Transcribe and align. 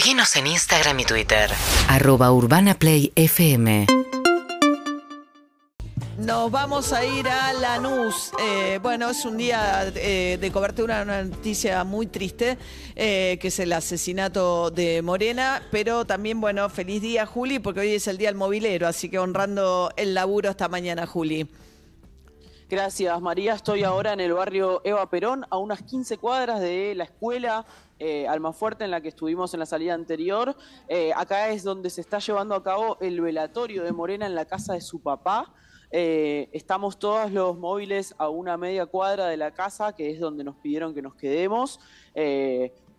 Seguinos 0.00 0.34
en 0.36 0.46
Instagram 0.46 0.98
y 1.00 1.04
Twitter. 1.04 1.50
Arroba 1.86 2.32
Urbana 2.32 2.72
Play 2.72 3.12
FM. 3.16 3.86
Nos 6.16 6.50
vamos 6.50 6.94
a 6.94 7.04
ir 7.04 7.28
a 7.28 7.52
Lanús. 7.52 8.32
Eh, 8.42 8.78
bueno, 8.82 9.10
es 9.10 9.26
un 9.26 9.36
día 9.36 9.92
eh, 9.94 10.38
de 10.40 10.50
cobertura, 10.52 11.02
una 11.02 11.24
noticia 11.24 11.84
muy 11.84 12.06
triste, 12.06 12.56
eh, 12.96 13.36
que 13.42 13.48
es 13.48 13.58
el 13.58 13.74
asesinato 13.74 14.70
de 14.70 15.02
Morena, 15.02 15.68
pero 15.70 16.06
también, 16.06 16.40
bueno, 16.40 16.70
feliz 16.70 17.02
día, 17.02 17.26
Juli, 17.26 17.58
porque 17.58 17.80
hoy 17.80 17.92
es 17.96 18.08
el 18.08 18.16
día 18.16 18.30
del 18.30 18.36
movilero, 18.36 18.88
así 18.88 19.10
que 19.10 19.18
honrando 19.18 19.90
el 19.96 20.14
laburo 20.14 20.48
esta 20.48 20.70
mañana, 20.70 21.06
Juli. 21.06 21.46
Gracias, 22.70 23.20
María. 23.20 23.52
Estoy 23.52 23.84
ahora 23.84 24.14
en 24.14 24.20
el 24.20 24.32
barrio 24.32 24.80
Eva 24.82 25.10
Perón, 25.10 25.44
a 25.50 25.58
unas 25.58 25.82
15 25.82 26.16
cuadras 26.16 26.60
de 26.60 26.94
la 26.94 27.04
escuela 27.04 27.66
eh, 28.00 28.26
Almafuerte 28.26 28.84
en 28.84 28.90
la 28.90 29.00
que 29.00 29.08
estuvimos 29.08 29.54
en 29.54 29.60
la 29.60 29.66
salida 29.66 29.94
anterior. 29.94 30.56
Eh, 30.88 31.12
acá 31.14 31.50
es 31.50 31.62
donde 31.62 31.90
se 31.90 32.00
está 32.00 32.18
llevando 32.18 32.54
a 32.54 32.62
cabo 32.62 32.96
el 33.00 33.20
velatorio 33.20 33.84
de 33.84 33.92
Morena 33.92 34.26
en 34.26 34.34
la 34.34 34.46
casa 34.46 34.72
de 34.72 34.80
su 34.80 35.02
papá. 35.02 35.54
Eh, 35.92 36.48
estamos 36.52 36.98
todos 36.98 37.30
los 37.30 37.58
móviles 37.58 38.14
a 38.16 38.28
una 38.28 38.56
media 38.56 38.86
cuadra 38.86 39.26
de 39.26 39.36
la 39.36 39.52
casa, 39.52 39.94
que 39.94 40.10
es 40.10 40.18
donde 40.18 40.44
nos 40.44 40.56
pidieron 40.56 40.94
que 40.94 41.02
nos 41.02 41.14
quedemos. 41.14 41.78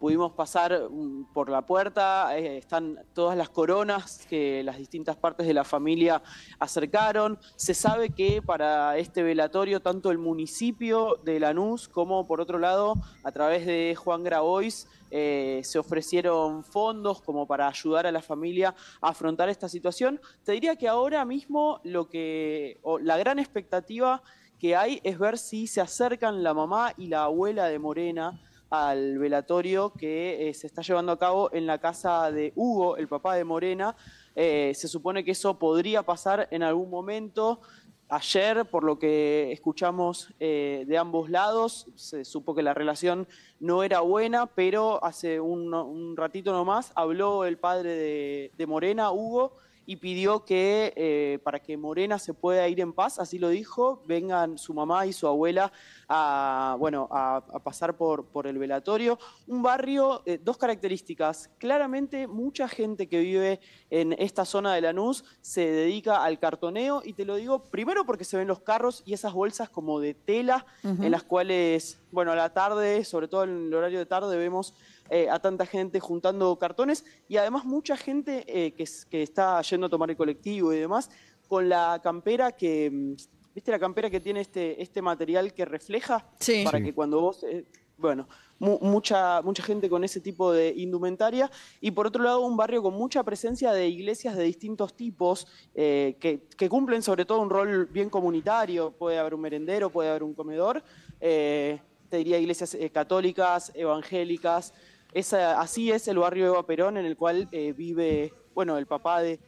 Pudimos 0.02 0.32
pasar 0.32 0.90
mm, 0.90 1.26
por 1.32 1.48
la 1.48 1.64
puerta, 1.64 2.36
eh, 2.36 2.58
están 2.58 2.98
todas 3.14 3.38
las 3.38 3.50
coronas 3.50 4.26
que 4.28 4.64
las 4.64 4.80
distintas 4.80 5.16
partes 5.16 5.46
de 5.46 5.54
la 5.54 5.64
familia 5.64 6.24
acercaron. 6.58 7.38
Se 7.56 7.76
sabe 7.76 8.10
que 8.10 8.42
para 8.42 8.98
este 8.98 9.22
velatorio, 9.22 9.80
tanto 9.80 10.10
el 10.10 10.18
municipio 10.18 11.20
de 11.24 11.40
Lanús 11.40 11.88
como, 11.88 12.26
por 12.26 12.42
otro 12.42 12.58
lado, 12.58 12.96
a 13.24 13.32
través 13.32 13.68
de 13.68 13.94
Juan 13.96 14.24
Grabois, 14.24 14.88
eh, 15.12 15.62
se 15.64 15.78
ofrecieron 15.78 16.64
fondos 16.64 17.22
como 17.22 17.46
para 17.46 17.68
ayudar 17.68 18.08
a 18.08 18.12
la 18.12 18.24
familia 18.24 18.74
a 19.02 19.10
afrontar 19.10 19.50
esta 19.50 19.70
situación. 19.70 20.20
Te 20.44 20.54
diría 20.54 20.78
que 20.78 20.88
ahora 20.88 21.24
mismo 21.26 21.80
lo 21.84 22.10
que, 22.10 22.80
o 22.82 22.98
la 22.98 23.18
gran 23.18 23.38
expectativa 23.38 24.24
que 24.58 24.76
hay 24.76 25.00
es 25.04 25.20
ver 25.20 25.38
si 25.38 25.68
se 25.68 25.80
acercan 25.80 26.42
la 26.42 26.56
mamá 26.56 26.92
y 26.98 27.06
la 27.06 27.26
abuela 27.26 27.68
de 27.68 27.78
Morena 27.78 28.42
al 28.72 29.20
velatorio 29.20 29.92
que 29.92 30.50
eh, 30.50 30.54
se 30.54 30.66
está 30.66 30.82
llevando 30.82 31.12
a 31.12 31.20
cabo 31.20 31.54
en 31.54 31.68
la 31.68 31.78
casa 31.78 32.32
de 32.32 32.54
Hugo, 32.56 32.96
el 32.96 33.10
papá 33.10 33.36
de 33.36 33.44
Morena. 33.44 33.96
Eh, 34.34 34.72
se 34.74 34.88
supone 34.88 35.26
que 35.26 35.32
eso 35.32 35.60
podría 35.60 36.04
pasar 36.04 36.48
en 36.52 36.64
algún 36.64 36.90
momento. 36.90 37.60
Ayer, 38.08 38.66
por 38.66 38.86
lo 38.86 38.98
que 38.98 39.52
escuchamos 39.52 40.34
eh, 40.40 40.86
de 40.88 40.98
ambos 40.98 41.30
lados, 41.30 41.88
se 41.96 42.24
supo 42.24 42.56
que 42.56 42.64
la 42.64 42.74
relación 42.74 43.28
no 43.60 43.84
era 43.84 44.00
buena, 44.00 44.48
pero 44.48 45.04
hace 45.04 45.42
un, 45.42 45.74
un 45.74 46.16
ratito 46.16 46.54
nomás 46.54 46.94
habló 46.96 47.44
el 47.44 47.58
padre 47.58 47.90
de, 47.90 48.52
de 48.58 48.68
Morena, 48.68 49.12
Hugo, 49.12 49.58
y 49.86 49.96
pidió 49.98 50.46
que 50.46 50.94
eh, 50.96 51.40
para 51.44 51.60
que 51.60 51.76
Morena 51.78 52.20
se 52.20 52.34
pueda 52.34 52.68
ir 52.68 52.80
en 52.80 52.94
paz, 52.94 53.20
así 53.20 53.40
lo 53.40 53.50
dijo, 53.50 54.04
vengan 54.06 54.58
su 54.58 54.74
mamá 54.74 55.06
y 55.06 55.14
su 55.14 55.28
abuela 55.28 55.72
a, 56.08 56.76
bueno, 56.80 57.08
a, 57.12 57.38
a 57.38 57.60
pasar 57.60 57.98
por, 57.98 58.26
por 58.26 58.48
el 58.48 58.58
velatorio. 58.58 59.18
Un 59.48 59.62
barrio, 59.62 60.22
eh, 60.26 60.40
dos 60.42 60.58
características. 60.58 61.50
Claramente 61.58 62.28
mucha 62.28 62.68
gente 62.68 63.08
que 63.08 63.20
vive 63.20 63.60
en 63.90 64.14
esta 64.14 64.46
zona 64.46 64.74
de 64.74 64.82
Lanús 64.82 65.24
se 65.42 65.70
dedica 65.70 66.24
al 66.24 66.40
cartoneo 66.40 67.02
y 67.04 67.14
te 67.14 67.26
lo 67.26 67.36
digo 67.36 67.64
primero 67.66 68.06
porque 68.06 68.24
se 68.24 68.38
ven 68.38 68.48
los 68.48 68.60
carros 68.60 69.04
y 69.06 69.14
esas 69.14 69.34
bolsas 69.34 69.70
como 69.70 70.00
de 70.00 70.14
tela 70.14 70.66
en 70.84 71.12
las 71.12 71.24
cuales, 71.24 72.00
bueno, 72.12 72.32
a 72.32 72.36
la 72.36 72.54
tarde, 72.54 73.04
sobre 73.04 73.28
todo 73.28 73.44
en 73.44 73.68
el 73.68 73.74
horario 73.74 74.00
de 74.00 74.06
tarde, 74.06 74.38
vemos 74.38 74.74
eh, 75.14 75.30
a 75.30 75.40
tanta 75.40 75.66
gente 75.66 76.00
juntando 76.00 76.58
cartones 76.58 77.04
y 77.28 77.36
además 77.38 77.66
mucha 77.66 77.98
gente 77.98 78.46
eh, 78.48 78.72
que, 78.74 78.84
es- 78.84 79.06
que 79.06 79.22
está 79.24 79.62
yendo 79.62 79.88
a 79.88 79.90
tomar 79.90 80.10
el 80.10 80.16
colectivo 80.16 80.72
y 80.74 80.78
demás 80.80 81.10
con 81.50 81.68
la 81.68 82.00
campera 82.02 82.54
que, 82.54 82.90
mm, 82.90 83.14
¿viste 83.54 83.72
la 83.72 83.80
campera 83.80 84.10
que 84.10 84.22
tiene 84.22 84.40
este, 84.40 84.82
este 84.82 85.02
material 85.02 85.54
que 85.54 85.66
refleja? 85.66 86.26
Sí. 86.40 86.64
Para 86.64 86.82
que 86.82 86.94
cuando 86.94 87.20
vos, 87.20 87.44
eh, 87.44 87.66
bueno, 87.98 88.28
mu- 88.58 88.80
mucha, 88.82 89.42
mucha 89.42 89.62
gente 89.62 89.90
con 89.90 90.04
ese 90.06 90.22
tipo 90.22 90.54
de 90.54 90.74
indumentaria 90.78 91.52
y 91.82 91.92
por 91.92 92.08
otro 92.08 92.24
lado 92.24 92.42
un 92.42 92.56
barrio 92.56 92.82
con 92.82 92.94
mucha 92.94 93.22
presencia 93.24 93.74
de 93.74 93.90
iglesias 93.90 94.38
de 94.38 94.44
distintos 94.44 94.96
tipos 94.96 95.46
eh, 95.76 96.16
que, 96.22 96.48
que 96.58 96.70
cumplen 96.70 97.02
sobre 97.04 97.26
todo 97.26 97.42
un 97.42 97.50
rol 97.50 97.86
bien 97.88 98.10
comunitario, 98.10 98.92
puede 98.92 99.20
haber 99.20 99.34
un 99.36 99.42
merendero, 99.42 99.90
puede 99.90 100.10
haber 100.10 100.24
un 100.24 100.34
comedor, 100.34 100.82
eh, 101.20 101.80
te 102.10 102.18
diría 102.18 102.40
iglesias 102.40 102.74
eh, 102.74 102.90
católicas, 102.90 103.72
evangélicas, 103.76 104.74
esa, 105.14 105.60
así 105.60 105.92
es 105.92 106.08
el 106.08 106.18
barrio 106.18 106.48
Eva 106.48 106.66
Perón 106.66 106.98
en 106.98 107.06
el 107.06 107.18
cual 107.18 107.48
eh, 107.52 107.74
vive, 107.74 108.34
bueno, 108.54 108.78
el 108.78 108.86
papá 108.86 109.22
de, 109.22 109.40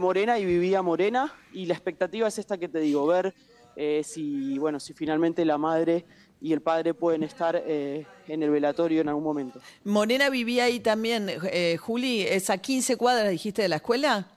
Morena 0.00 0.38
y 0.38 0.44
vivía 0.44 0.82
Morena 0.82 1.32
y 1.52 1.66
la 1.66 1.74
expectativa 1.74 2.28
es 2.28 2.38
esta 2.38 2.58
que 2.58 2.68
te 2.68 2.80
digo, 2.80 3.06
ver 3.06 3.32
eh, 3.76 4.02
si, 4.04 4.58
bueno, 4.58 4.80
si 4.80 4.92
finalmente 4.92 5.44
la 5.44 5.58
madre 5.58 6.04
y 6.40 6.52
el 6.52 6.60
padre 6.60 6.92
pueden 6.92 7.22
estar 7.22 7.62
eh, 7.64 8.04
en 8.28 8.42
el 8.42 8.50
velatorio 8.50 9.00
en 9.00 9.08
algún 9.08 9.24
momento. 9.24 9.60
Morena 9.84 10.28
vivía 10.28 10.64
ahí 10.64 10.80
también, 10.80 11.30
Juli, 11.78 12.22
es 12.22 12.50
a 12.50 12.58
15 12.58 12.96
cuadras, 12.96 13.30
dijiste, 13.30 13.62
de 13.62 13.68
la 13.68 13.76
escuela. 13.76 14.35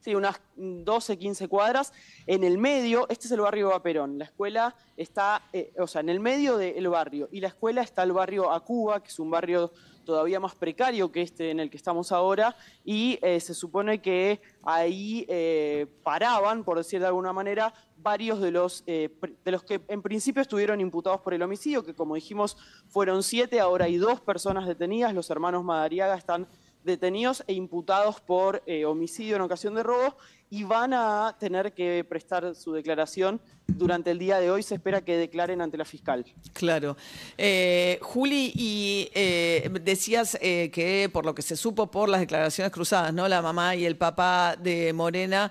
Sí, 0.00 0.14
unas 0.14 0.40
12, 0.56 1.18
15 1.18 1.48
cuadras. 1.48 1.92
En 2.26 2.42
el 2.42 2.56
medio, 2.56 3.06
este 3.10 3.26
es 3.26 3.32
el 3.32 3.40
barrio 3.40 3.68
Eva 3.68 3.82
Perón. 3.82 4.18
La 4.18 4.24
escuela 4.24 4.74
está, 4.96 5.42
eh, 5.52 5.74
o 5.78 5.86
sea, 5.86 6.00
en 6.00 6.08
el 6.08 6.20
medio 6.20 6.56
del 6.56 6.88
barrio. 6.88 7.28
Y 7.30 7.40
la 7.40 7.48
escuela 7.48 7.82
está 7.82 8.02
el 8.02 8.12
barrio 8.12 8.50
Acuba, 8.50 9.02
que 9.02 9.08
es 9.08 9.18
un 9.18 9.30
barrio 9.30 9.70
todavía 10.06 10.40
más 10.40 10.54
precario 10.54 11.12
que 11.12 11.20
este 11.20 11.50
en 11.50 11.60
el 11.60 11.68
que 11.68 11.76
estamos 11.76 12.12
ahora. 12.12 12.56
Y 12.82 13.18
eh, 13.20 13.40
se 13.40 13.52
supone 13.52 14.00
que 14.00 14.40
ahí 14.62 15.26
eh, 15.28 15.86
paraban, 16.02 16.64
por 16.64 16.78
decir 16.78 17.00
de 17.00 17.06
alguna 17.06 17.34
manera, 17.34 17.74
varios 17.98 18.40
de 18.40 18.50
los, 18.52 18.82
de 18.86 19.10
los 19.44 19.62
que 19.62 19.82
en 19.86 20.00
principio 20.00 20.40
estuvieron 20.40 20.80
imputados 20.80 21.20
por 21.20 21.34
el 21.34 21.42
homicidio, 21.42 21.84
que 21.84 21.94
como 21.94 22.14
dijimos 22.14 22.56
fueron 22.88 23.22
siete, 23.22 23.60
ahora 23.60 23.84
hay 23.84 23.98
dos 23.98 24.22
personas 24.22 24.66
detenidas. 24.66 25.12
Los 25.12 25.28
hermanos 25.28 25.62
Madariaga 25.62 26.16
están 26.16 26.48
detenidos 26.84 27.44
e 27.46 27.52
imputados 27.52 28.20
por 28.20 28.62
eh, 28.66 28.84
homicidio 28.84 29.36
en 29.36 29.42
ocasión 29.42 29.74
de 29.74 29.82
robo 29.82 30.16
y 30.48 30.64
van 30.64 30.92
a 30.92 31.36
tener 31.38 31.72
que 31.72 32.04
prestar 32.08 32.54
su 32.54 32.72
declaración. 32.72 33.40
Durante 33.76 34.10
el 34.10 34.18
día 34.18 34.38
de 34.38 34.50
hoy 34.50 34.62
se 34.62 34.74
espera 34.74 35.00
que 35.00 35.16
declaren 35.16 35.60
ante 35.60 35.76
la 35.76 35.84
fiscal. 35.84 36.24
Claro. 36.52 36.96
Eh, 37.36 37.98
Juli, 38.02 38.52
y 38.54 39.10
eh, 39.14 39.70
decías 39.82 40.38
eh, 40.40 40.70
que 40.72 41.08
por 41.12 41.24
lo 41.24 41.34
que 41.34 41.42
se 41.42 41.56
supo 41.56 41.90
por 41.90 42.08
las 42.08 42.20
declaraciones 42.20 42.72
cruzadas, 42.72 43.12
¿no? 43.12 43.28
La 43.28 43.42
mamá 43.42 43.76
y 43.76 43.84
el 43.84 43.96
papá 43.96 44.56
de 44.56 44.92
Morena, 44.92 45.50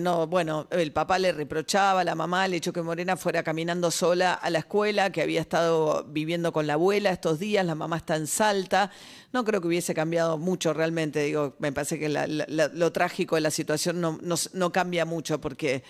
no, 0.00 0.26
bueno, 0.26 0.66
el 0.72 0.90
papá 0.90 1.20
le 1.20 1.30
reprochaba 1.30 2.02
la 2.02 2.16
mamá 2.16 2.46
el 2.46 2.54
hecho 2.54 2.72
que 2.72 2.82
Morena 2.82 3.16
fuera 3.16 3.44
caminando 3.44 3.92
sola 3.92 4.34
a 4.34 4.50
la 4.50 4.58
escuela, 4.58 5.12
que 5.12 5.22
había 5.22 5.40
estado 5.40 6.04
viviendo 6.08 6.52
con 6.52 6.66
la 6.66 6.72
abuela 6.72 7.10
estos 7.10 7.38
días, 7.38 7.64
la 7.64 7.76
mamá 7.76 7.98
está 7.98 8.16
en 8.16 8.26
Salta. 8.26 8.90
No 9.32 9.44
creo 9.44 9.60
que 9.60 9.68
hubiese 9.68 9.94
cambiado 9.94 10.36
mucho 10.36 10.74
realmente, 10.74 11.22
digo, 11.22 11.54
me 11.58 11.72
parece 11.72 11.98
que 11.98 12.08
lo 12.08 12.92
trágico 12.92 13.36
de 13.36 13.40
la 13.40 13.50
situación 13.50 14.00
no, 14.00 14.72
cambia 14.72 15.04
mucho 15.04 15.40
porque 15.40 15.82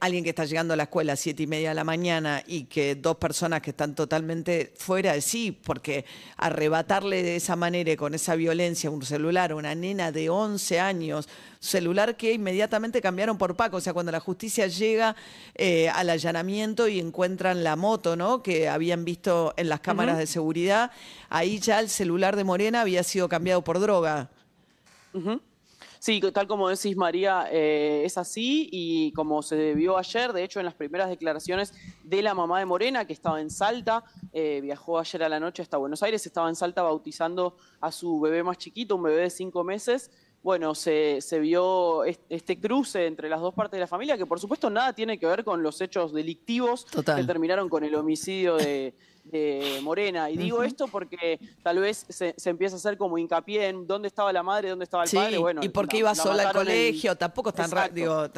alguien 0.00 0.24
que 0.24 0.30
está 0.30 0.44
llegando 0.46 0.65
a 0.74 0.76
la 0.76 0.84
escuela 0.84 1.14
a 1.14 1.16
siete 1.16 1.42
y 1.44 1.46
media 1.46 1.70
de 1.70 1.74
la 1.74 1.84
mañana 1.84 2.42
y 2.46 2.64
que 2.64 2.94
dos 2.94 3.16
personas 3.16 3.62
que 3.62 3.70
están 3.70 3.94
totalmente 3.94 4.72
fuera 4.76 5.12
de 5.12 5.20
sí, 5.20 5.52
porque 5.52 6.04
arrebatarle 6.36 7.22
de 7.22 7.36
esa 7.36 7.56
manera 7.56 7.92
y 7.92 7.96
con 7.96 8.14
esa 8.14 8.34
violencia 8.34 8.90
un 8.90 9.04
celular 9.04 9.52
a 9.52 9.56
una 9.56 9.74
nena 9.74 10.12
de 10.12 10.30
11 10.30 10.80
años, 10.80 11.28
celular 11.60 12.16
que 12.16 12.32
inmediatamente 12.32 13.00
cambiaron 13.00 13.38
por 13.38 13.56
Paco, 13.56 13.78
o 13.78 13.80
sea, 13.80 13.92
cuando 13.92 14.12
la 14.12 14.20
justicia 14.20 14.66
llega 14.66 15.16
eh, 15.54 15.88
al 15.88 16.10
allanamiento 16.10 16.88
y 16.88 16.98
encuentran 16.98 17.64
la 17.64 17.76
moto, 17.76 18.16
¿no? 18.16 18.42
Que 18.42 18.68
habían 18.68 19.04
visto 19.04 19.54
en 19.56 19.68
las 19.68 19.80
cámaras 19.80 20.18
de 20.18 20.26
seguridad, 20.26 20.90
ahí 21.28 21.58
ya 21.58 21.80
el 21.80 21.88
celular 21.88 22.36
de 22.36 22.44
Morena 22.44 22.82
había 22.82 23.02
sido 23.02 23.28
cambiado 23.28 23.62
por 23.62 23.80
droga. 23.80 24.30
Sí, 25.98 26.20
tal 26.32 26.46
como 26.46 26.68
decís 26.68 26.96
María, 26.96 27.46
eh, 27.50 28.02
es 28.04 28.18
así 28.18 28.68
y 28.70 29.12
como 29.12 29.42
se 29.42 29.74
vio 29.74 29.96
ayer, 29.98 30.32
de 30.32 30.44
hecho 30.44 30.60
en 30.60 30.66
las 30.66 30.74
primeras 30.74 31.08
declaraciones 31.08 31.72
de 32.04 32.22
la 32.22 32.34
mamá 32.34 32.58
de 32.58 32.66
Morena, 32.66 33.04
que 33.06 33.12
estaba 33.12 33.40
en 33.40 33.50
Salta, 33.50 34.04
eh, 34.32 34.60
viajó 34.62 34.98
ayer 34.98 35.22
a 35.24 35.28
la 35.28 35.40
noche 35.40 35.62
hasta 35.62 35.76
Buenos 35.76 36.02
Aires, 36.02 36.24
estaba 36.26 36.48
en 36.48 36.56
Salta 36.56 36.82
bautizando 36.82 37.56
a 37.80 37.90
su 37.92 38.20
bebé 38.20 38.42
más 38.42 38.58
chiquito, 38.58 38.96
un 38.96 39.02
bebé 39.04 39.22
de 39.22 39.30
cinco 39.30 39.64
meses. 39.64 40.10
Bueno, 40.42 40.76
se, 40.76 41.20
se 41.22 41.40
vio 41.40 42.04
est- 42.04 42.22
este 42.28 42.60
cruce 42.60 43.06
entre 43.06 43.28
las 43.28 43.40
dos 43.40 43.52
partes 43.52 43.72
de 43.72 43.80
la 43.80 43.88
familia, 43.88 44.16
que 44.16 44.26
por 44.26 44.38
supuesto 44.38 44.70
nada 44.70 44.92
tiene 44.92 45.18
que 45.18 45.26
ver 45.26 45.42
con 45.42 45.60
los 45.60 45.80
hechos 45.80 46.12
delictivos 46.12 46.84
Total. 46.86 47.16
que 47.20 47.24
terminaron 47.26 47.68
con 47.68 47.82
el 47.82 47.94
homicidio 47.96 48.54
de, 48.56 48.94
de 49.30 49.80
Morena. 49.82 50.30
Y 50.30 50.36
digo 50.36 50.62
esto 50.62 50.86
porque 50.88 51.38
tal 51.62 51.78
vez 51.78 52.06
se, 52.08 52.34
se, 52.36 52.50
empieza 52.50 52.76
a 52.76 52.78
hacer 52.78 52.96
como 52.96 53.18
hincapié 53.18 53.68
en 53.68 53.86
dónde 53.86 54.08
estaba 54.08 54.32
la 54.32 54.42
madre, 54.42 54.70
dónde 54.70 54.84
estaba 54.84 55.04
el 55.04 55.10
padre. 55.10 55.38
Bueno, 55.38 55.62
y 55.62 55.68
por 55.68 55.88
qué 55.88 55.98
iba 55.98 56.14
sola 56.14 56.48
al 56.48 56.54
colegio, 56.54 57.16
tampoco 57.16 57.50
es 57.50 57.54
tan 57.54 57.70
rápido. 57.70 58.28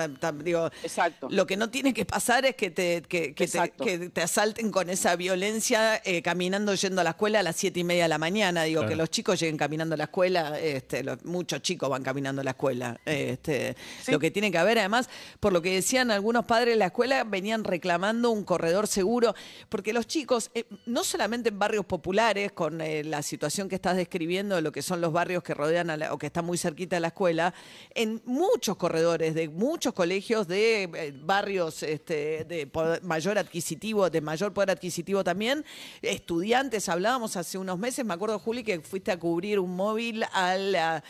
Digo, 0.43 0.71
Exacto. 0.83 1.29
Lo 1.31 1.47
que 1.47 1.57
no 1.57 1.71
tiene 1.71 1.93
que 1.93 2.05
pasar 2.05 2.45
es 2.45 2.57
que 2.57 2.71
te, 2.71 3.03
que, 3.03 3.33
te, 3.33 3.73
que 3.77 4.11
te, 4.11 4.23
asalten 4.23 4.71
con 4.71 4.91
esa 4.91 5.17
violencia 5.17 6.01
eh, 6.05 6.23
caminando 6.23 6.75
yendo 6.75 7.01
a 7.01 7.05
la 7.05 7.11
escuela 7.11 7.41
a 7.41 7.43
las 7.43 7.57
siete 7.57 7.81
y 7.81 7.85
media 7.85 8.05
de 8.05 8.09
la 8.09 8.19
mañana. 8.19 8.65
Digo, 8.65 8.87
que 8.87 8.97
los 8.97 9.11
chicos 9.11 9.39
lleguen 9.41 9.57
caminando 9.57 9.95
a 9.95 9.99
la 9.99 10.05
escuela, 10.05 10.59
este, 10.59 11.05
muchos 11.25 11.63
chicos 11.63 11.89
van 11.89 12.03
caminando 12.03 12.41
a 12.41 12.45
la 12.45 12.51
escuela. 12.51 13.01
Este, 13.05 13.77
Lo 14.09 14.19
que 14.19 14.31
tiene 14.31 14.51
que 14.51 14.59
haber, 14.59 14.79
además, 14.79 15.09
por 15.41 15.53
lo 15.53 15.63
que 15.63 15.75
decían 15.75 16.11
algunos 16.11 16.45
padres 16.45 16.75
de 16.75 16.79
la 16.79 16.87
escuela, 16.87 17.25
venían 17.25 17.65
reclamando 17.65 18.31
un 18.31 18.45
corredor 18.45 18.87
seguro, 18.87 19.35
porque 19.69 19.93
los 19.93 20.07
chicos, 20.07 20.51
eh, 20.55 20.65
no 20.87 21.05
solamente 21.05 21.51
en 21.51 21.59
barrios 21.59 21.85
populares, 21.85 22.53
con 22.53 22.81
eh, 22.81 23.05
la 23.05 23.23
situación 23.23 23.69
que 23.69 23.75
estás 23.75 23.97
describiendo, 23.97 24.61
lo 24.61 24.73
que 24.73 24.83
son 24.83 25.01
los 25.01 25.13
barrios 25.13 25.43
que 25.43 25.55
rodean 25.55 25.91
o 26.11 26.19
que 26.19 26.27
están 26.27 26.45
muy 26.45 26.59
cerquita 26.59 26.97
de 26.97 27.01
la 27.01 27.09
escuela, 27.09 27.55
en 27.95 28.23
muchos 28.25 28.77
corredores 28.77 29.35
de 29.35 29.49
muchos 29.49 29.93
colegios 29.93 30.49
de 30.49 30.85
eh, 30.85 31.15
barrios 31.23 31.83
este, 31.83 32.45
de 32.45 32.71
mayor 33.03 33.39
adquisitivo, 33.39 34.11
de 34.11 34.21
mayor 34.21 34.53
poder 34.53 34.71
adquisitivo 34.71 35.25
también, 35.25 35.65
estudiantes, 36.03 36.89
hablábamos 36.89 37.37
hace 37.37 37.59
unos 37.59 37.79
meses, 37.79 38.05
me 38.05 38.15
acuerdo, 38.15 38.39
Juli, 38.39 38.63
que 38.63 38.81
fuiste 38.81 39.11
a 39.13 39.19
cubrir 39.19 39.59
un 39.59 39.77
móvil 39.77 40.25
a 40.33 40.57
la, 40.57 41.03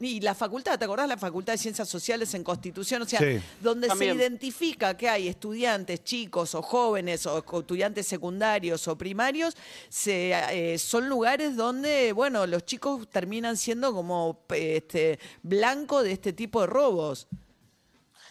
y 0.00 0.20
la 0.20 0.34
facultad, 0.34 0.78
¿te 0.78 0.84
acordás? 0.84 1.08
La 1.08 1.16
Facultad 1.16 1.54
de 1.54 1.58
Ciencias 1.58 1.88
Sociales 1.88 2.34
en 2.34 2.44
Constitución, 2.44 3.02
o 3.02 3.06
sea, 3.06 3.20
donde 3.60 3.88
se 3.90 4.06
identifica 4.06 4.96
que 4.96 5.08
hay 5.08 5.28
estudiantes, 5.28 6.04
chicos 6.04 6.54
o 6.54 6.62
jóvenes 6.62 7.26
o 7.26 7.38
estudiantes 7.58 8.06
secundarios 8.06 8.63
o 8.72 8.98
primarios, 8.98 9.56
se, 9.88 10.32
eh, 10.32 10.78
son 10.78 11.08
lugares 11.08 11.56
donde, 11.56 12.12
bueno, 12.12 12.46
los 12.46 12.64
chicos 12.64 13.08
terminan 13.08 13.56
siendo 13.56 13.92
como 13.92 14.40
este, 14.54 15.18
blanco 15.42 16.02
de 16.02 16.12
este 16.12 16.32
tipo 16.32 16.60
de 16.60 16.66
robos. 16.66 17.28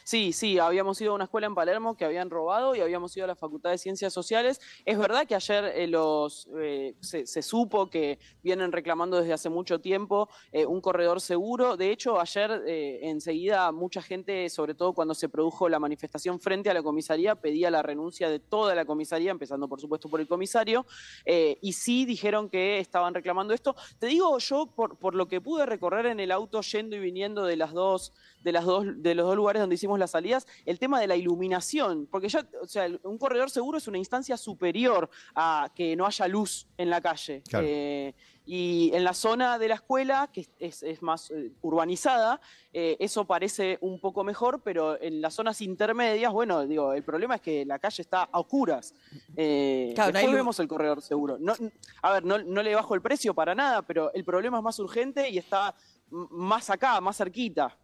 Sí, 0.03 0.33
sí, 0.33 0.59
habíamos 0.59 0.99
ido 0.99 1.13
a 1.13 1.15
una 1.15 1.23
escuela 1.23 1.47
en 1.47 1.55
Palermo 1.55 1.95
que 1.95 2.03
habían 2.03 2.29
robado 2.29 2.75
y 2.75 2.81
habíamos 2.81 3.15
ido 3.15 3.23
a 3.23 3.27
la 3.27 3.35
Facultad 3.35 3.69
de 3.71 3.77
Ciencias 3.77 4.11
Sociales. 4.11 4.59
Es 4.83 4.97
verdad 4.97 5.25
que 5.25 5.33
ayer 5.33 5.63
eh, 5.63 5.87
los, 5.87 6.49
eh, 6.59 6.95
se, 6.99 7.41
supo 7.41 7.89
que 7.89 8.19
vienen 8.43 8.73
reclamando 8.73 9.17
desde 9.17 9.31
hace 9.31 9.49
mucho 9.49 9.79
tiempo 9.79 10.27
eh, 10.51 10.65
un 10.65 10.81
corredor 10.81 11.21
seguro. 11.21 11.77
De 11.77 11.89
hecho, 11.89 12.19
ayer 12.19 12.63
enseguida 13.01 13.71
mucha 13.71 14.01
gente, 14.01 14.49
sobre 14.49 14.75
todo 14.75 14.93
cuando 14.93 15.13
se 15.13 15.29
produjo 15.29 15.69
la 15.69 15.79
manifestación 15.79 16.39
frente 16.39 16.69
a 16.69 16.73
la 16.73 16.83
comisaría, 16.83 17.35
pedía 17.35 17.71
la 17.71 17.81
renuncia 17.81 18.29
de 18.29 18.39
toda 18.39 18.75
la 18.75 18.85
comisaría, 18.85 19.31
empezando 19.31 19.69
por 19.69 19.79
supuesto 19.79 20.09
por 20.09 20.19
el 20.19 20.27
comisario, 20.27 20.85
y 21.25 21.73
sí 21.73 22.05
dijeron 22.05 22.49
que 22.49 22.79
estaban 22.79 23.13
reclamando 23.13 23.53
esto. 23.53 23.75
Te 23.99 24.07
digo 24.07 24.37
yo, 24.39 24.67
por, 24.67 24.97
por 24.97 25.15
lo 25.15 25.27
que 25.27 25.39
pude 25.41 25.65
recorrer 25.65 26.07
en 26.07 26.19
el 26.19 26.31
auto 26.31 26.61
yendo 26.61 26.95
y 26.95 26.99
viniendo 26.99 27.45
de 27.45 27.55
las 27.55 27.73
dos, 27.73 28.13
de 28.41 28.51
las 28.51 28.65
dos, 28.65 28.85
de 28.97 29.15
los 29.15 29.25
dos 29.25 29.35
lugares 29.35 29.61
donde 29.61 29.75
hicimos 29.75 29.92
las 29.99 30.11
salidas, 30.11 30.47
el 30.65 30.79
tema 30.79 30.99
de 30.99 31.07
la 31.07 31.15
iluminación, 31.15 32.07
porque 32.09 32.29
ya, 32.29 32.47
o 32.61 32.67
sea, 32.67 32.87
un 33.03 33.17
corredor 33.17 33.49
seguro 33.49 33.77
es 33.77 33.87
una 33.87 33.97
instancia 33.97 34.37
superior 34.37 35.09
a 35.35 35.71
que 35.75 35.95
no 35.95 36.05
haya 36.05 36.27
luz 36.27 36.67
en 36.77 36.89
la 36.89 37.01
calle. 37.01 37.43
Eh, 37.53 38.13
y 38.45 38.91
en 38.93 39.03
la 39.03 39.13
zona 39.13 39.57
de 39.57 39.69
la 39.69 39.75
escuela, 39.75 40.29
que 40.31 40.47
es, 40.59 41.01
más 41.01 41.31
eh, 41.31 41.51
urbanizada, 41.61 42.41
eh, 42.73 42.97
eso 42.99 43.25
parece 43.25 43.77
un 43.81 43.99
poco 43.99 44.23
mejor, 44.23 44.61
pero 44.61 45.01
en 45.01 45.21
las 45.21 45.33
zonas 45.33 45.61
intermedias, 45.61 46.31
bueno, 46.31 46.65
digo, 46.65 46.93
el 46.93 47.03
problema 47.03 47.35
es 47.35 47.41
que 47.41 47.65
la 47.65 47.79
calle 47.79 48.01
está 48.01 48.23
a 48.23 48.39
oscuras. 48.39 48.93
claro, 49.35 50.11
después 50.11 50.33
vemos 50.33 50.59
el 50.59 50.67
corredor 50.67 51.01
seguro. 51.01 51.37
No, 51.39 51.53
a 52.01 52.13
ver, 52.13 52.25
no, 52.25 52.37
no 52.39 52.61
le 52.61 52.75
bajo 52.75 52.95
el 52.95 53.01
precio 53.01 53.33
para 53.33 53.55
nada, 53.55 53.81
pero 53.81 54.13
el 54.13 54.25
problema 54.25 54.57
es 54.57 54.63
más 54.63 54.79
urgente 54.79 55.29
y 55.29 55.37
está 55.37 55.73
más 56.09 56.69
acá, 56.69 56.99
más 57.01 57.17
cerquita 57.17 57.77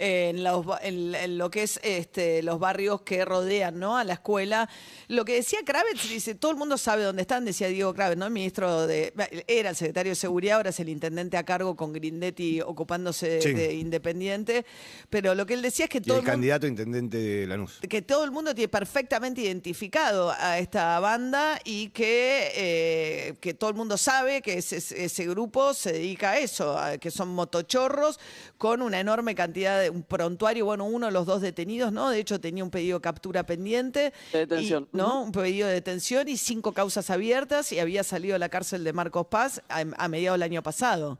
en, 0.00 1.38
lo 1.38 1.50
que 1.50 1.62
es 1.62 1.80
este, 1.82 2.42
los 2.42 2.58
barrios 2.58 3.02
que 3.02 3.24
rodean 3.24 3.78
¿no? 3.78 3.96
a 3.96 4.04
la 4.04 4.14
escuela. 4.14 4.68
Lo 5.08 5.24
que 5.24 5.34
decía 5.34 5.60
Kravitz, 5.64 6.08
dice, 6.08 6.34
todo 6.34 6.50
el 6.50 6.56
mundo 6.56 6.78
sabe 6.78 7.04
dónde 7.04 7.22
están, 7.22 7.44
decía 7.44 7.68
Diego 7.68 7.94
Kravitz, 7.94 8.18
¿no? 8.18 8.26
El 8.26 8.32
ministro 8.32 8.86
de, 8.86 9.12
era 9.58 9.70
el 9.70 9.76
secretario 9.76 10.10
de 10.10 10.16
Seguridad, 10.16 10.58
ahora 10.58 10.70
es 10.70 10.78
el 10.78 10.88
intendente 10.88 11.36
a 11.36 11.44
cargo 11.44 11.74
con 11.74 11.92
Grindetti 11.92 12.60
ocupándose 12.60 13.38
de 13.38 13.74
Independiente, 13.74 14.64
pero 15.08 15.34
lo 15.34 15.46
que 15.46 15.54
él 15.54 15.62
decía 15.62 15.86
es 15.86 15.90
que 15.90 16.00
todo 16.00 16.18
el, 16.18 16.24
candidato 16.24 16.66
intendente 16.66 17.16
de 17.16 17.46
Lanús. 17.46 17.80
Que 17.88 18.02
todo 18.02 18.24
el 18.24 18.30
mundo 18.30 18.54
tiene 18.54 18.68
perfectamente 18.68 19.40
identificado 19.40 20.30
a 20.38 20.58
esta 20.58 21.00
banda 21.00 21.58
y 21.64 21.88
que, 21.88 22.52
eh, 22.54 23.34
que 23.40 23.54
todo 23.54 23.70
el 23.70 23.76
mundo 23.76 23.96
sabe 23.96 24.42
que 24.42 24.58
ese, 24.58 24.76
ese 24.76 25.26
grupo 25.26 25.74
se 25.74 25.92
dedica 25.94 26.32
a 26.32 26.38
eso, 26.38 26.78
que 27.00 27.10
son 27.10 27.28
motochorros 27.28 28.20
con 28.58 28.82
una 28.82 29.00
enorme 29.00 29.34
cantidad 29.34 29.80
de 29.80 29.90
un 29.90 30.02
prontuario, 30.02 30.64
bueno, 30.64 30.84
uno 30.84 31.06
de 31.06 31.12
los 31.12 31.26
dos 31.26 31.40
detenidos, 31.40 31.92
¿no? 31.92 32.10
De 32.10 32.20
hecho, 32.20 32.40
tenía 32.40 32.62
un 32.62 32.70
pedido 32.70 32.98
de 32.98 33.02
captura 33.02 33.44
pendiente. 33.44 34.12
De 34.32 34.40
detención. 34.40 34.88
¿No? 34.92 35.22
Un 35.22 35.32
pedido 35.32 35.66
de 35.66 35.74
detención 35.74 36.28
y 36.28 36.36
cinco 36.36 36.72
causas 36.72 37.10
abiertas 37.10 37.72
y 37.72 37.78
había 37.78 38.04
salido 38.04 38.34
de 38.34 38.38
la 38.38 38.48
cárcel 38.48 38.84
de 38.84 38.92
Marcos 38.92 39.26
Paz 39.26 39.39
a, 39.40 39.84
a 39.96 40.08
mediados 40.08 40.38
del 40.38 40.44
año 40.44 40.62
pasado. 40.62 41.18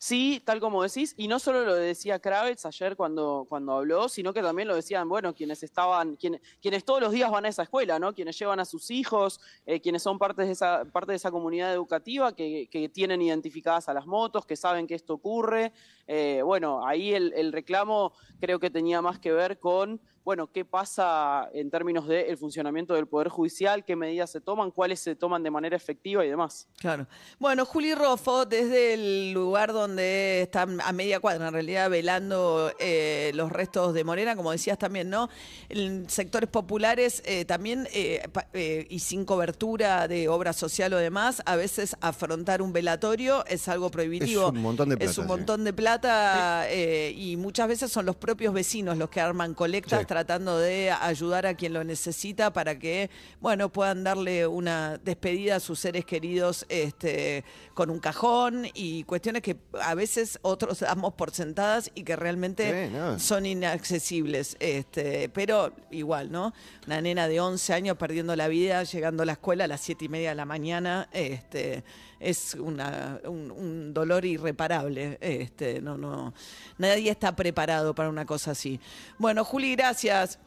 Sí, 0.00 0.40
tal 0.44 0.60
como 0.60 0.84
decís, 0.84 1.12
y 1.16 1.26
no 1.26 1.40
solo 1.40 1.64
lo 1.64 1.74
decía 1.74 2.20
Kravitz 2.20 2.64
ayer 2.66 2.94
cuando, 2.94 3.46
cuando 3.48 3.72
habló, 3.72 4.08
sino 4.08 4.32
que 4.32 4.42
también 4.42 4.68
lo 4.68 4.76
decían, 4.76 5.08
bueno, 5.08 5.34
quienes 5.34 5.64
estaban, 5.64 6.14
quienes, 6.14 6.84
todos 6.84 7.00
los 7.00 7.10
días 7.10 7.28
van 7.32 7.46
a 7.46 7.48
esa 7.48 7.64
escuela, 7.64 7.98
¿no? 7.98 8.14
Quienes 8.14 8.38
llevan 8.38 8.60
a 8.60 8.64
sus 8.64 8.92
hijos, 8.92 9.40
eh, 9.66 9.80
quienes 9.80 10.04
son 10.04 10.16
parte 10.16 10.42
de 10.42 10.52
esa, 10.52 10.84
parte 10.84 11.10
de 11.10 11.16
esa 11.16 11.32
comunidad 11.32 11.72
educativa, 11.72 12.32
que, 12.32 12.68
que 12.70 12.88
tienen 12.88 13.20
identificadas 13.22 13.88
a 13.88 13.92
las 13.92 14.06
motos, 14.06 14.46
que 14.46 14.54
saben 14.54 14.86
que 14.86 14.94
esto 14.94 15.14
ocurre. 15.14 15.72
Eh, 16.06 16.42
bueno, 16.44 16.86
ahí 16.86 17.12
el, 17.12 17.32
el 17.34 17.52
reclamo 17.52 18.12
creo 18.40 18.60
que 18.60 18.70
tenía 18.70 19.02
más 19.02 19.18
que 19.18 19.32
ver 19.32 19.58
con 19.58 20.00
bueno, 20.24 20.50
qué 20.52 20.64
pasa 20.64 21.48
en 21.54 21.70
términos 21.70 22.06
del 22.06 22.36
funcionamiento 22.36 22.94
del 22.94 23.06
Poder 23.06 23.28
Judicial, 23.28 23.84
qué 23.84 23.96
medidas 23.96 24.30
se 24.30 24.40
toman, 24.40 24.70
cuáles 24.70 25.00
se 25.00 25.14
toman 25.14 25.42
de 25.42 25.50
manera 25.50 25.76
efectiva 25.76 26.24
y 26.24 26.28
demás. 26.28 26.68
Claro. 26.78 27.06
Bueno, 27.38 27.64
Juli 27.64 27.94
Rofo, 27.94 28.44
desde 28.44 28.94
el 28.94 29.32
lugar 29.32 29.72
donde 29.72 30.42
están 30.42 30.80
a 30.80 30.92
media 30.92 31.20
cuadra, 31.20 31.48
en 31.48 31.54
realidad, 31.54 31.90
velando 31.90 32.72
eh, 32.78 33.30
los 33.34 33.50
restos 33.50 33.94
de 33.94 34.04
Morena, 34.04 34.36
como 34.36 34.52
decías 34.52 34.78
también, 34.78 35.08
¿no? 35.08 35.28
En 35.68 36.08
sectores 36.10 36.50
populares 36.50 37.22
eh, 37.24 37.44
también, 37.44 37.88
eh, 37.92 38.86
y 38.90 38.98
sin 38.98 39.24
cobertura 39.24 40.08
de 40.08 40.28
obra 40.28 40.52
social 40.52 40.92
o 40.92 40.98
demás, 40.98 41.42
a 41.46 41.56
veces 41.56 41.96
afrontar 42.00 42.60
un 42.60 42.72
velatorio 42.72 43.44
es 43.46 43.68
algo 43.68 43.90
prohibitivo. 43.90 44.48
Es 44.48 44.52
un 44.52 44.62
montón 44.62 44.88
de 44.90 44.96
plata. 44.96 45.10
Es 45.10 45.18
un 45.18 45.26
montón 45.26 45.64
de 45.64 45.72
plata 45.72 46.66
y 46.70 47.36
muchas 47.36 47.68
veces 47.68 47.90
son 47.90 48.04
los 48.06 48.16
propios 48.16 48.52
vecinos 48.52 48.96
los 48.96 49.08
que 49.08 49.20
arman 49.20 49.54
colectas 49.54 50.06
tratando 50.18 50.58
de 50.58 50.90
ayudar 50.90 51.46
a 51.46 51.54
quien 51.54 51.72
lo 51.72 51.84
necesita 51.84 52.52
para 52.52 52.76
que, 52.76 53.08
bueno, 53.40 53.70
puedan 53.70 54.02
darle 54.02 54.48
una 54.48 54.98
despedida 54.98 55.56
a 55.56 55.60
sus 55.60 55.78
seres 55.78 56.04
queridos 56.04 56.66
este, 56.68 57.44
con 57.72 57.88
un 57.88 58.00
cajón 58.00 58.66
y 58.74 59.04
cuestiones 59.04 59.42
que 59.42 59.56
a 59.80 59.94
veces 59.94 60.40
otros 60.42 60.80
damos 60.80 61.14
por 61.14 61.30
sentadas 61.30 61.92
y 61.94 62.02
que 62.02 62.16
realmente 62.16 62.90
son 63.18 63.46
inaccesibles. 63.46 64.56
Este, 64.58 65.28
pero 65.28 65.72
igual, 65.92 66.32
¿no? 66.32 66.52
Una 66.88 67.00
nena 67.00 67.28
de 67.28 67.38
11 67.38 67.72
años 67.72 67.96
perdiendo 67.96 68.34
la 68.34 68.48
vida, 68.48 68.82
llegando 68.82 69.22
a 69.22 69.26
la 69.26 69.32
escuela 69.32 69.64
a 69.64 69.68
las 69.68 69.82
7 69.82 70.04
y 70.04 70.08
media 70.08 70.30
de 70.30 70.34
la 70.34 70.46
mañana, 70.46 71.08
este, 71.12 71.84
es 72.18 72.54
una, 72.54 73.20
un, 73.24 73.52
un, 73.52 73.94
dolor 73.94 74.24
irreparable. 74.24 75.18
Este, 75.20 75.80
no, 75.80 75.96
no, 75.96 76.34
nadie 76.78 77.10
está 77.10 77.36
preparado 77.36 77.94
para 77.94 78.08
una 78.08 78.26
cosa 78.26 78.50
así. 78.50 78.80
Bueno, 79.18 79.44
Juli, 79.44 79.76
gracias. 79.76 79.97
Gracias. 80.00 80.38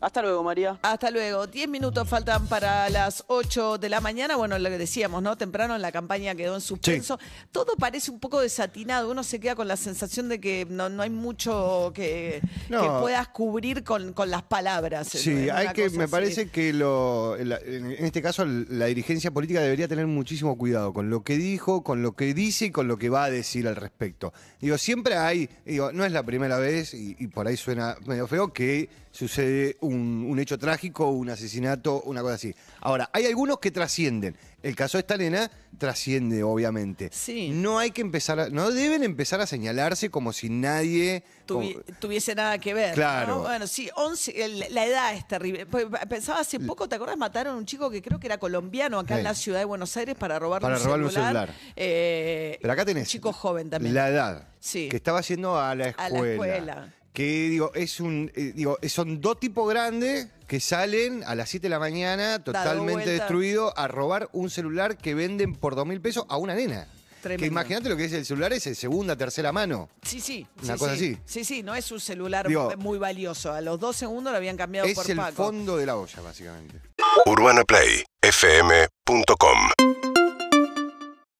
Hasta 0.00 0.22
luego, 0.22 0.42
María. 0.42 0.78
Hasta 0.80 1.10
luego. 1.10 1.46
Diez 1.46 1.68
minutos 1.68 2.08
faltan 2.08 2.46
para 2.46 2.88
las 2.88 3.22
ocho 3.26 3.76
de 3.76 3.90
la 3.90 4.00
mañana. 4.00 4.36
Bueno, 4.36 4.58
lo 4.58 4.70
que 4.70 4.78
decíamos, 4.78 5.22
¿no? 5.22 5.36
Temprano 5.36 5.76
en 5.76 5.82
la 5.82 5.92
campaña 5.92 6.34
quedó 6.34 6.54
en 6.54 6.62
suspenso. 6.62 7.18
Todo 7.52 7.76
parece 7.76 8.10
un 8.10 8.18
poco 8.18 8.40
desatinado. 8.40 9.10
Uno 9.10 9.22
se 9.22 9.38
queda 9.40 9.54
con 9.54 9.68
la 9.68 9.76
sensación 9.76 10.30
de 10.30 10.40
que 10.40 10.66
no, 10.70 10.84
hay 11.02 11.10
mucho 11.10 11.92
que, 11.94 12.40
puedas 12.68 13.28
cubrir 13.28 13.84
con, 13.84 14.14
las 14.26 14.42
palabras. 14.42 15.08
Sí, 15.08 15.50
hay 15.50 15.68
que, 15.74 15.90
me 15.90 16.08
parece 16.08 16.48
que 16.48 16.72
lo, 16.72 17.36
en 17.36 17.92
este 17.98 18.22
caso 18.22 18.44
la 18.46 18.86
dirigencia 18.86 19.30
política 19.30 19.60
debería 19.60 19.88
tener 19.88 20.06
muchísimo 20.06 20.56
cuidado 20.56 20.94
con 20.94 21.10
lo 21.10 21.22
que 21.24 21.36
dijo, 21.36 21.82
con 21.82 22.02
lo 22.02 22.12
que 22.12 22.32
dice 22.32 22.66
y 22.66 22.70
con 22.70 22.88
lo 22.88 22.96
que 22.96 23.10
va 23.10 23.24
a 23.24 23.30
decir 23.30 23.68
al 23.68 23.76
respecto. 23.76 24.32
Digo, 24.60 24.78
siempre 24.78 25.16
hay, 25.16 25.50
digo, 25.66 25.92
no 25.92 26.04
es 26.04 26.12
la 26.12 26.22
primera 26.22 26.58
vez, 26.58 26.94
y, 26.94 27.16
y 27.18 27.26
por 27.26 27.46
ahí 27.46 27.56
suena 27.56 27.96
medio 28.06 28.26
feo, 28.26 28.52
que 28.52 28.88
sucede 29.10 29.76
un 29.80 29.89
un, 29.92 30.26
un 30.28 30.38
hecho 30.38 30.58
trágico, 30.58 31.10
un 31.10 31.30
asesinato, 31.30 32.02
una 32.02 32.22
cosa 32.22 32.34
así. 32.34 32.54
Ahora, 32.80 33.10
hay 33.12 33.26
algunos 33.26 33.58
que 33.58 33.70
trascienden. 33.70 34.36
El 34.62 34.76
caso 34.76 34.98
de 34.98 35.00
esta 35.00 35.16
nena 35.16 35.50
trasciende, 35.78 36.42
obviamente. 36.42 37.08
Sí. 37.12 37.48
No 37.50 37.78
hay 37.78 37.92
que 37.92 38.02
empezar, 38.02 38.38
a- 38.40 38.48
no 38.50 38.70
deben 38.70 39.02
empezar 39.02 39.40
a 39.40 39.46
señalarse 39.46 40.10
como 40.10 40.34
si 40.34 40.50
nadie... 40.50 41.24
tuvi- 41.46 41.72
como- 41.82 41.98
tuviese 41.98 42.34
nada 42.34 42.58
que 42.58 42.74
ver. 42.74 42.90
¿no? 42.90 42.94
Claro. 42.94 43.38
Bueno, 43.40 43.66
sí, 43.66 43.88
11, 43.96 44.44
el- 44.44 44.64
la 44.74 44.84
edad 44.84 45.14
es 45.14 45.26
terrible. 45.26 45.64
Pues, 45.64 45.86
Pensaba 46.10 46.40
hace 46.40 46.60
poco, 46.60 46.88
¿te 46.88 46.96
acuerdas? 46.96 47.16
Mataron 47.16 47.54
a 47.54 47.56
un 47.56 47.64
chico 47.64 47.90
que 47.90 48.02
creo 48.02 48.20
que 48.20 48.26
era 48.26 48.36
colombiano 48.36 48.98
acá 48.98 49.14
Sí. 49.14 49.18
en 49.20 49.24
la 49.24 49.34
ciudad 49.34 49.58
de 49.60 49.64
Buenos 49.64 49.96
Aires 49.96 50.14
para 50.14 50.38
robarle 50.38 50.66
Para 50.66 50.76
un 50.78 50.84
robarle 50.84 51.06
un 51.06 51.10
celular. 51.12 51.48
celular. 51.48 51.72
Eh, 51.76 52.58
Pero 52.60 52.72
acá 52.74 52.84
tenés. 52.84 53.04
Un 53.04 53.08
chico 53.10 53.32
joven 53.32 53.70
también. 53.70 53.94
La 53.94 54.08
edad. 54.10 54.48
Sí. 54.60 54.88
Que 54.90 54.96
estaba 54.96 55.22
yendo 55.22 55.58
a 55.58 55.74
la 55.74 55.84
A 55.86 55.88
escuela. 55.88 56.20
la 56.22 56.30
escuela. 56.32 56.94
Que 57.12 57.48
digo, 57.48 57.72
es 57.74 57.98
un. 58.00 58.30
eh, 58.36 58.52
digo, 58.54 58.78
son 58.88 59.20
dos 59.20 59.40
tipos 59.40 59.68
grandes 59.68 60.28
que 60.46 60.60
salen 60.60 61.24
a 61.24 61.34
las 61.34 61.48
7 61.50 61.64
de 61.64 61.68
la 61.70 61.78
mañana 61.80 62.38
totalmente 62.42 63.10
destruidos 63.10 63.72
a 63.76 63.88
robar 63.88 64.28
un 64.32 64.48
celular 64.50 64.96
que 64.96 65.14
venden 65.14 65.54
por 65.54 65.74
dos 65.74 65.86
mil 65.86 66.00
pesos 66.00 66.24
a 66.28 66.36
una 66.36 66.54
nena. 66.54 66.86
Tremendo. 67.20 67.42
Que 67.42 67.46
imagínate 67.48 67.88
lo 67.90 67.96
que 67.98 68.06
es 68.06 68.12
el 68.14 68.24
celular 68.24 68.50
ese, 68.54 68.74
segunda, 68.74 69.14
tercera 69.14 69.52
mano. 69.52 69.90
Sí, 70.02 70.20
sí. 70.20 70.46
Una 70.62 70.72
sí, 70.74 70.78
cosa 70.78 70.96
sí. 70.96 71.12
así. 71.12 71.18
Sí, 71.26 71.44
sí, 71.44 71.62
no 71.62 71.74
es 71.74 71.92
un 71.92 72.00
celular 72.00 72.48
Digo, 72.48 72.72
muy 72.78 72.96
valioso. 72.98 73.52
A 73.52 73.60
los 73.60 73.78
dos 73.78 73.94
segundos 73.96 74.32
lo 74.32 74.38
habían 74.38 74.56
cambiado 74.56 74.88
Es 74.88 74.94
por 74.94 75.10
el 75.10 75.18
Paco. 75.18 75.36
fondo 75.36 75.76
de 75.76 75.84
la 75.84 75.96
olla, 75.96 76.22
básicamente. 76.22 76.80
UrbanaPlayFM.com 77.26 79.99